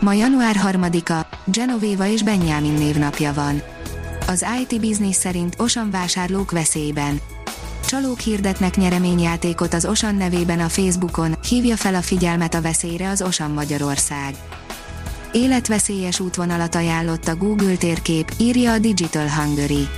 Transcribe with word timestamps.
Ma 0.00 0.12
január 0.12 0.56
3-a, 0.66 1.26
Genovéva 1.44 2.06
és 2.06 2.22
Benjamin 2.22 2.72
névnapja 2.72 3.32
van. 3.32 3.62
Az 4.26 4.46
IT 4.60 4.80
Business 4.80 5.16
szerint 5.16 5.54
Osan 5.58 5.90
vásárlók 5.90 6.50
veszélyben. 6.50 7.20
Csalók 7.86 8.18
hirdetnek 8.20 8.76
nyereményjátékot 8.76 9.74
az 9.74 9.84
Osan 9.84 10.14
nevében 10.14 10.60
a 10.60 10.68
Facebookon, 10.68 11.34
hívja 11.48 11.76
fel 11.76 11.94
a 11.94 12.02
figyelmet 12.02 12.54
a 12.54 12.60
veszélyre 12.60 13.08
az 13.08 13.22
Osan 13.22 13.50
Magyarország. 13.50 14.34
Életveszélyes 15.32 16.20
útvonalat 16.20 16.74
ajánlott 16.74 17.28
a 17.28 17.36
Google 17.36 17.76
térkép, 17.76 18.32
írja 18.38 18.72
a 18.72 18.78
Digital 18.78 19.28
Hungary. 19.28 19.88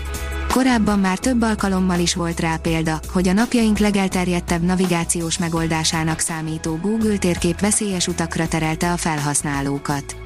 Korábban 0.52 0.98
már 0.98 1.18
több 1.18 1.42
alkalommal 1.42 1.98
is 1.98 2.14
volt 2.14 2.40
rá 2.40 2.56
példa, 2.56 3.00
hogy 3.12 3.28
a 3.28 3.32
napjaink 3.32 3.78
legelterjedtebb 3.78 4.62
navigációs 4.62 5.38
megoldásának 5.38 6.18
számító 6.18 6.78
Google 6.82 7.16
térkép 7.16 7.60
veszélyes 7.60 8.06
utakra 8.06 8.48
terelte 8.48 8.92
a 8.92 8.96
felhasználókat. 8.96 10.16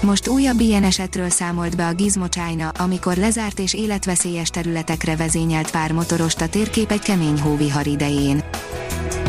Most 0.00 0.28
újabb 0.28 0.60
ilyen 0.60 0.84
esetről 0.84 1.28
számolt 1.28 1.76
be 1.76 1.86
a 1.86 1.92
Gizmo 1.92 2.28
China, 2.28 2.68
amikor 2.68 3.16
lezárt 3.16 3.58
és 3.58 3.74
életveszélyes 3.74 4.48
területekre 4.48 5.16
vezényelt 5.16 5.70
pár 5.70 5.92
motorost 5.92 6.40
a 6.40 6.48
térkép 6.48 6.90
egy 6.90 7.02
kemény 7.02 7.40
hóvihar 7.40 7.86
idején. 7.86 8.42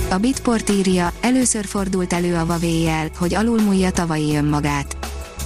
A 0.09 0.17
Bitport 0.17 0.69
írja, 0.69 1.13
először 1.21 1.65
fordult 1.65 2.13
elő 2.13 2.35
a 2.35 2.43
huawei 2.43 2.89
hogy 3.17 3.35
alulmúlja 3.35 3.91
tavalyi 3.91 4.35
önmagát. 4.35 4.94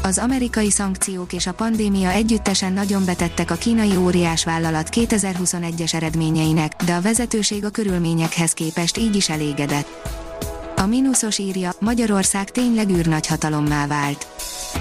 Az 0.04 0.18
amerikai 0.18 0.70
szankciók 0.70 1.34
és 1.34 1.48
a 1.48 1.54
pandémia 1.54 2.10
együttesen 2.10 2.74
nagyon 2.74 3.06
betettek 3.06 3.52
a 3.52 3.56
kínai 3.56 3.96
óriás 3.96 4.44
vállalat 4.44 4.90
2021-es 4.92 5.94
eredményeinek, 5.94 6.84
de 6.86 6.94
a 6.94 7.02
vezetőség 7.02 7.66
a 7.66 7.70
körülményekhez 7.70 8.52
képest 8.52 8.98
így 8.98 9.16
is 9.16 9.30
elégedett. 9.30 9.88
A 10.76 10.86
mínuszos 10.86 11.38
írja, 11.38 11.72
Magyarország 11.80 12.52
tényleg 12.52 12.90
űrnagyhatalommá 12.90 13.88
vált. 13.88 14.28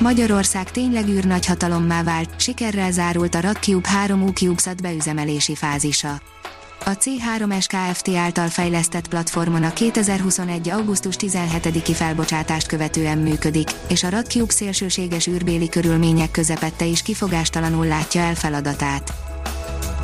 Magyarország 0.00 0.70
tényleg 0.70 1.08
űrnagyhatalommá 1.08 2.02
vált, 2.02 2.40
sikerrel 2.40 2.92
zárult 2.92 3.34
a 3.34 3.40
RadCube 3.40 3.88
3 3.88 4.22
U 4.22 4.54
beüzemelési 4.82 5.54
fázisa. 5.54 6.20
A 6.84 6.90
C3S 6.90 7.66
Kft. 7.66 8.16
által 8.16 8.48
fejlesztett 8.48 9.08
platformon 9.08 9.62
a 9.62 9.72
2021. 9.72 10.68
augusztus 10.68 11.14
17-i 11.18 11.92
felbocsátást 11.94 12.66
követően 12.66 13.18
működik, 13.18 13.70
és 13.88 14.04
a 14.04 14.08
RadCube 14.08 14.52
szélsőséges 14.52 15.26
űrbéli 15.26 15.68
körülmények 15.68 16.30
közepette 16.30 16.84
is 16.84 17.02
kifogástalanul 17.02 17.86
látja 17.86 18.20
el 18.20 18.34
feladatát. 18.34 19.12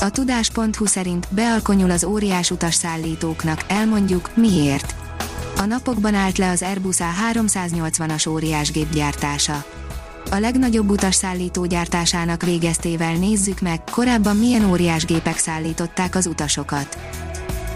A 0.00 0.10
tudás.hu 0.10 0.86
szerint 0.86 1.26
bealkonyul 1.30 1.90
az 1.90 2.04
óriás 2.04 2.50
utas 2.50 2.74
szállítóknak, 2.74 3.64
elmondjuk, 3.68 4.30
miért. 4.36 4.94
A 5.56 5.64
napokban 5.64 6.14
állt 6.14 6.38
le 6.38 6.50
az 6.50 6.62
Airbus 6.62 6.96
A380-as 6.98 8.28
óriás 8.28 8.70
gépgyártása. 8.70 9.64
A 10.30 10.38
legnagyobb 10.38 10.90
utasszállító 10.90 11.64
gyártásának 11.64 12.42
végeztével 12.42 13.14
nézzük 13.14 13.60
meg, 13.60 13.84
korábban 13.90 14.36
milyen 14.36 14.70
óriás 14.70 15.04
gépek 15.04 15.38
szállították 15.38 16.14
az 16.14 16.26
utasokat. 16.26 16.98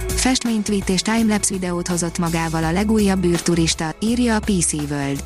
Festménytweet 0.09 0.89
és 0.89 1.03
timelapse 1.03 1.55
videót 1.55 1.89
hozott 1.89 2.19
magával 2.19 2.65
a 2.65 2.73
legújabb 2.73 3.25
űrturista, 3.25 3.95
írja 4.01 4.35
a 4.35 4.41
PC 4.41 4.73
World. 4.73 5.25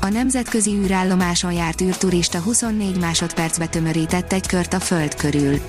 A 0.00 0.08
nemzetközi 0.08 0.70
űrállomáson 0.70 1.52
járt 1.52 1.80
űrturista 1.80 2.38
24 2.38 2.98
másodpercbe 2.98 3.66
tömörített 3.66 4.32
egy 4.32 4.46
kört 4.46 4.74
a 4.74 4.80
Föld 4.80 5.14
körül. 5.14 5.60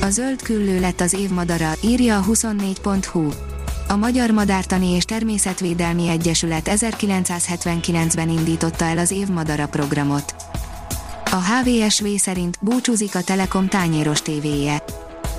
A 0.00 0.10
zöld 0.10 0.42
küllő 0.42 0.80
lett 0.80 1.00
az 1.00 1.12
év 1.12 1.30
madara, 1.30 1.72
írja 1.82 2.18
a 2.18 2.24
24.hu. 2.24 3.28
A 3.88 3.96
Magyar 3.96 4.30
Madártani 4.30 4.90
és 4.90 5.04
Természetvédelmi 5.04 6.08
Egyesület 6.08 6.68
1979-ben 6.70 8.28
indította 8.28 8.84
el 8.84 8.98
az 8.98 9.10
Év 9.10 9.28
Madara 9.28 9.66
programot. 9.66 10.34
A 11.30 11.36
HVSV 11.36 12.06
szerint 12.16 12.58
búcsúzik 12.60 13.14
a 13.14 13.22
Telekom 13.22 13.68
tányéros 13.68 14.22
tévéje. 14.22 14.82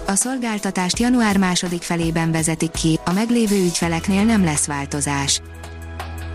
A 0.06 0.16
szolgáltatást 0.16 1.00
január 1.00 1.38
második 1.38 1.82
felében 1.82 2.32
vezetik 2.32 2.72
ki, 2.72 3.00
a 3.06 3.12
meglévő 3.12 3.64
ügyfeleknél 3.64 4.24
nem 4.24 4.44
lesz 4.44 4.66
változás. 4.66 5.42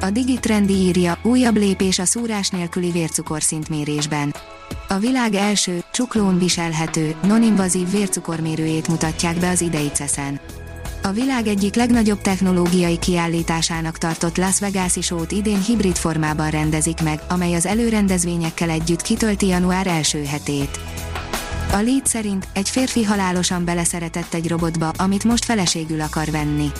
A 0.00 0.10
Digitrendi 0.10 0.74
írja, 0.74 1.18
újabb 1.22 1.56
lépés 1.56 1.98
a 1.98 2.04
szúrás 2.04 2.48
nélküli 2.48 2.90
vércukorszintmérésben. 2.90 4.34
A 4.88 4.98
világ 4.98 5.34
első, 5.34 5.82
csuklón 5.92 6.38
viselhető, 6.38 7.14
non-invazív 7.22 7.90
vércukormérőjét 7.90 8.88
mutatják 8.88 9.38
be 9.38 9.48
az 9.48 9.60
idei 9.60 9.90
CESZEN. 9.92 10.40
A 11.04 11.12
világ 11.12 11.46
egyik 11.46 11.74
legnagyobb 11.74 12.20
technológiai 12.20 12.98
kiállításának 12.98 13.98
tartott 13.98 14.36
Las 14.36 14.60
Vegas-i 14.60 15.00
sót 15.00 15.32
idén 15.32 15.62
hibrid 15.62 15.96
formában 15.96 16.50
rendezik 16.50 17.02
meg, 17.02 17.20
amely 17.28 17.54
az 17.54 17.66
előrendezvényekkel 17.66 18.70
együtt 18.70 19.02
kitölti 19.02 19.46
január 19.46 19.86
első 19.86 20.24
hetét. 20.24 20.80
A 21.72 21.76
lead 21.76 22.06
szerint 22.06 22.48
egy 22.52 22.68
férfi 22.68 23.04
halálosan 23.04 23.64
beleszeretett 23.64 24.34
egy 24.34 24.48
robotba, 24.48 24.88
amit 24.88 25.24
most 25.24 25.44
feleségül 25.44 26.00
akar 26.00 26.30
venni. 26.30 26.70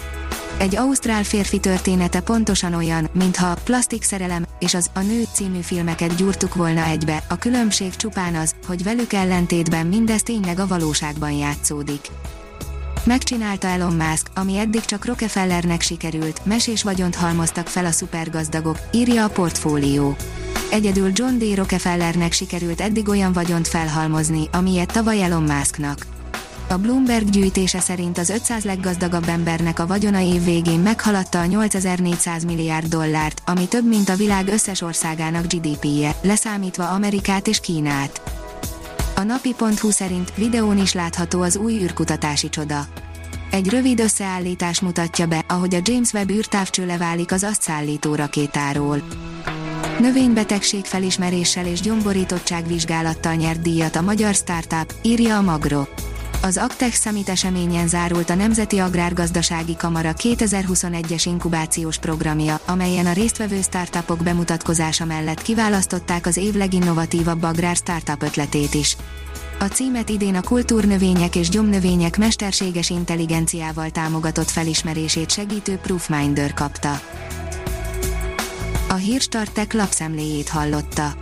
Egy 0.59 0.77
ausztrál 0.77 1.25
férfi 1.25 1.59
története 1.59 2.21
pontosan 2.21 2.75
olyan, 2.75 3.09
mintha 3.12 3.56
Plastik 3.65 4.03
szerelem 4.03 4.47
és 4.59 4.75
az 4.75 4.91
A 4.94 5.00
nő 5.00 5.22
című 5.32 5.61
filmeket 5.61 6.15
gyúrtuk 6.15 6.55
volna 6.55 6.84
egybe, 6.84 7.22
a 7.28 7.37
különbség 7.37 7.97
csupán 7.97 8.34
az, 8.34 8.55
hogy 8.66 8.82
velük 8.82 9.12
ellentétben 9.12 9.87
mindez 9.87 10.22
tényleg 10.22 10.59
a 10.59 10.66
valóságban 10.66 11.32
játszódik. 11.32 12.00
Megcsinálta 13.05 13.67
Elon 13.67 13.93
Musk, 13.93 14.27
ami 14.35 14.59
eddig 14.59 14.81
csak 14.81 15.05
Rockefellernek 15.05 15.81
sikerült, 15.81 16.45
mesés 16.45 16.83
vagyont 16.83 17.15
halmoztak 17.15 17.67
fel 17.67 17.85
a 17.85 17.91
szupergazdagok, 17.91 18.79
írja 18.93 19.25
a 19.25 19.29
portfólió. 19.29 20.17
Egyedül 20.71 21.11
John 21.15 21.39
D. 21.39 21.55
Rockefellernek 21.55 22.33
sikerült 22.33 22.81
eddig 22.81 23.09
olyan 23.09 23.33
vagyont 23.33 23.69
felhalmozni, 23.69 24.49
amilyet 24.53 24.93
tavaly 24.93 25.23
Elon 25.23 25.43
Musknak. 25.43 26.07
A 26.69 26.77
Bloomberg 26.77 27.31
gyűjtése 27.31 27.81
szerint 27.81 28.19
az 28.19 28.31
500 28.31 28.65
leggazdagabb 28.65 29.29
embernek 29.29 29.79
a 29.79 29.87
vagyona 29.87 30.21
év 30.21 30.45
végén 30.45 30.81
meghaladta 30.81 31.41
a 31.41 31.45
8400 31.45 32.45
milliárd 32.45 32.87
dollárt, 32.87 33.43
ami 33.47 33.69
több 33.69 33.89
mint 33.89 34.09
a 34.09 34.17
világ 34.17 34.49
összes 34.49 34.81
országának 34.81 35.47
GDP-je, 35.47 36.17
leszámítva 36.21 36.89
Amerikát 36.89 37.47
és 37.47 37.61
Kínát. 37.61 38.31
A 39.15 39.23
napi.hu 39.23 39.91
szerint 39.91 40.33
videón 40.34 40.78
is 40.78 40.93
látható 40.93 41.41
az 41.41 41.56
új 41.56 41.73
űrkutatási 41.73 42.49
csoda. 42.49 42.87
Egy 43.50 43.69
rövid 43.69 44.00
összeállítás 44.00 44.81
mutatja 44.81 45.27
be, 45.27 45.45
ahogy 45.49 45.75
a 45.75 45.81
James 45.83 46.12
Webb 46.12 46.31
űrtávcsőle 46.31 46.97
válik 46.97 47.33
az 47.33 47.43
azt 47.43 47.62
szállító 47.62 48.15
rakétáról. 48.15 49.03
Növénybetegség 49.99 50.84
felismeréssel 50.84 51.67
és 51.67 51.81
gyomborítottság 51.81 52.67
vizsgálattal 52.67 53.34
nyert 53.34 53.62
díjat 53.62 53.97
a 53.97 54.03
magyar 54.03 54.34
startup, 54.34 54.95
írja 55.03 55.37
a 55.37 55.43
Magro. 55.43 55.83
Az 56.45 56.57
Actex 56.57 57.03
Summit 57.03 57.29
eseményen 57.29 57.89
zárult 57.89 58.31
a 58.31 58.35
Nemzeti 58.35 58.79
Agrárgazdasági 58.79 59.77
Kamara 59.77 60.13
2021-es 60.17 61.23
inkubációs 61.25 61.99
programja, 61.99 62.61
amelyen 62.67 63.07
a 63.07 63.13
résztvevő 63.13 63.61
startupok 63.61 64.23
bemutatkozása 64.23 65.05
mellett 65.05 65.43
kiválasztották 65.43 66.27
az 66.27 66.37
év 66.37 66.55
leginnovatívabb 66.55 67.43
agrár 67.43 67.77
startup 67.77 68.23
ötletét 68.23 68.75
is. 68.75 68.97
A 69.59 69.65
címet 69.65 70.09
idén 70.09 70.35
a 70.35 70.43
kultúrnövények 70.43 71.37
és 71.37 71.49
gyomnövények 71.49 72.19
mesterséges 72.19 72.91
intelligenciával 72.91 73.91
támogatott 73.91 74.50
felismerését 74.50 75.31
segítő 75.31 75.77
Proofminder 75.77 76.55
kapta. 76.55 77.00
A 78.88 78.95
Hírstartek 78.95 79.73
lapszemléjét 79.73 80.49
hallotta. 80.49 81.22